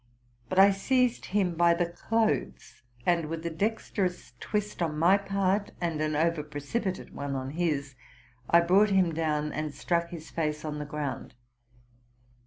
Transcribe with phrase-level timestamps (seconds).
[0.49, 5.73] But I seized him by the clothes; and, with a dexterous twist on my part
[5.79, 7.93] and an over precipi tate one on his,
[8.49, 11.35] I brought him down and struck his face on the ground.